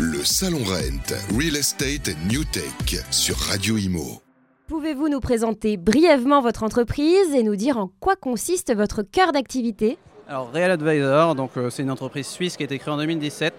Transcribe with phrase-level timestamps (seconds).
[0.00, 4.22] Le Salon Rent, Real Estate New Tech sur Radio Imo.
[4.68, 9.98] Pouvez-vous nous présenter brièvement votre entreprise et nous dire en quoi consiste votre cœur d'activité?
[10.28, 13.52] Alors Real Advisor, donc euh, c'est une entreprise suisse qui a été créée en 2017.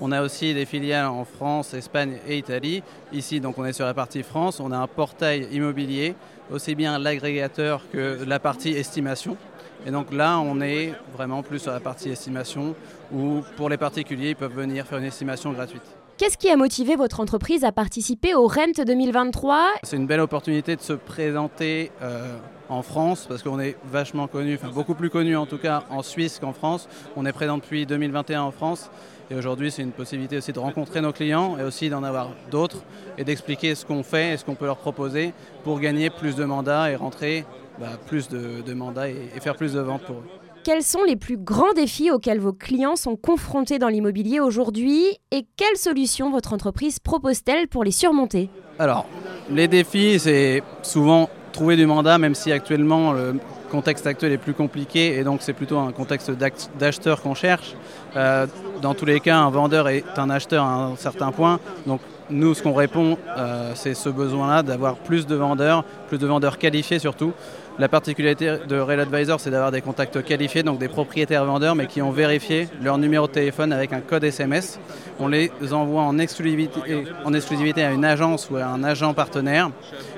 [0.00, 2.82] On a aussi des filiales en France, Espagne et Italie.
[3.14, 4.60] Ici, donc on est sur la partie France.
[4.60, 6.14] On a un portail immobilier,
[6.52, 9.38] aussi bien l'agrégateur que la partie estimation.
[9.86, 12.74] Et donc là, on est vraiment plus sur la partie estimation
[13.12, 15.82] où pour les particuliers, ils peuvent venir faire une estimation gratuite.
[16.20, 20.76] Qu'est-ce qui a motivé votre entreprise à participer au RENT 2023 C'est une belle opportunité
[20.76, 22.36] de se présenter euh,
[22.68, 26.02] en France parce qu'on est vachement connu, enfin beaucoup plus connu en tout cas en
[26.02, 26.90] Suisse qu'en France.
[27.16, 28.90] On est présent depuis 2021 en France
[29.30, 32.82] et aujourd'hui c'est une possibilité aussi de rencontrer nos clients et aussi d'en avoir d'autres
[33.16, 35.32] et d'expliquer ce qu'on fait et ce qu'on peut leur proposer
[35.64, 37.46] pour gagner plus de mandats et rentrer
[37.78, 40.49] bah, plus de, mandats et, et faire plus de ventes pour eux.
[40.62, 45.46] Quels sont les plus grands défis auxquels vos clients sont confrontés dans l'immobilier aujourd'hui et
[45.56, 48.50] quelles solutions votre entreprise propose-t-elle pour les surmonter?
[48.78, 49.06] Alors,
[49.50, 53.36] les défis, c'est souvent trouver du mandat, même si actuellement le
[53.70, 56.30] contexte actuel est plus compliqué et donc c'est plutôt un contexte
[56.78, 57.74] d'acheteur qu'on cherche.
[58.16, 58.46] Euh,
[58.82, 61.60] dans tous les cas, un vendeur est un acheteur à un certain point.
[61.86, 66.26] Donc nous, ce qu'on répond, euh, c'est ce besoin-là d'avoir plus de vendeurs, plus de
[66.26, 67.32] vendeurs qualifiés surtout.
[67.78, 71.86] La particularité de Rail Advisor, c'est d'avoir des contacts qualifiés, donc des propriétaires vendeurs, mais
[71.86, 74.78] qui ont vérifié leur numéro de téléphone avec un code SMS.
[75.18, 79.70] On les envoie en exclusivité, en exclusivité à une agence ou à un agent partenaire.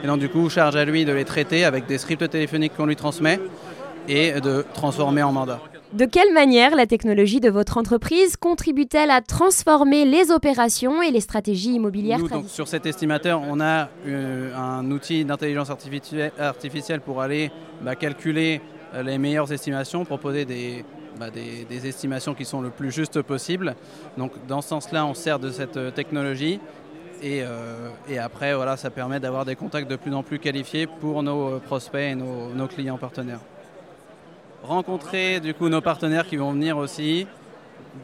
[0.03, 2.87] Et donc du coup, charge à lui de les traiter avec des scripts téléphoniques qu'on
[2.87, 3.39] lui transmet
[4.09, 5.61] et de transformer en mandat.
[5.93, 11.21] De quelle manière la technologie de votre entreprise contribue-t-elle à transformer les opérations et les
[11.21, 17.51] stratégies immobilières Nous, Sur cet estimateur, on a euh, un outil d'intelligence artificielle pour aller
[17.83, 18.63] bah, calculer
[18.95, 20.47] euh, les meilleures estimations, proposer
[21.21, 23.75] bah, des, des, estimations qui sont le plus justes possible.
[24.17, 26.59] Donc dans ce sens-là, on sert de cette euh, technologie.
[27.23, 27.43] Et,
[28.09, 31.61] et, après, voilà, ça permet d'avoir des contacts de plus en plus qualifiés pour nos
[31.61, 33.39] prospects et nos clients partenaires
[34.63, 37.27] rencontrer du coup nos partenaires qui vont venir aussi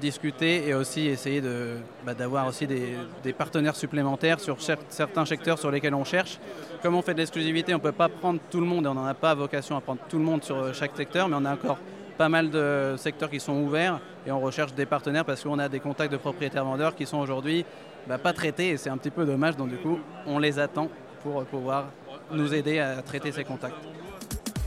[0.00, 5.70] discuter et aussi essayer de, bah, d'avoir aussi des, partenaires supplémentaires sur certains secteurs sur
[5.70, 6.38] lesquels on cherche.
[6.82, 8.94] Comme on fait de l'exclusivité, on ne peut pas prendre tout le monde et on
[8.94, 11.44] n'en a pas vocation à prendre tout le monde sur euh, chaque secteur, mais on
[11.46, 11.78] a encore
[12.18, 15.68] pas mal de secteurs qui sont ouverts et on recherche des partenaires parce qu'on a
[15.68, 17.64] des contacts de propriétaires vendeurs qui sont aujourd'hui
[18.08, 19.56] bah, pas traités et c'est un petit peu dommage.
[19.56, 20.88] Donc du coup, on les attend
[21.22, 21.90] pour pouvoir
[22.32, 23.76] nous aider à traiter ces contacts.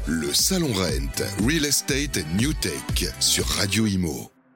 [0.07, 4.30] Le Salon Rent, Real Estate New Tech sur Radio Imo.